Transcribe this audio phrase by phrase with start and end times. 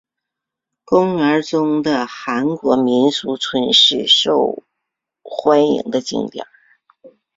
[0.83, 4.63] 公园中的韩国民俗村是受
[5.21, 6.47] 欢迎的景点。